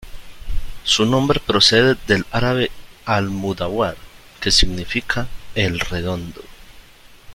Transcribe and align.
Su 0.83 1.05
nombre 1.05 1.39
procede 1.39 1.95
del 2.07 2.25
árabe, 2.31 2.71
المدور 3.05 3.05
"al-mudawwar", 3.05 3.97
que 4.39 4.49
significa 4.49 5.27
"el 5.53 5.79
redondo". 5.79 6.41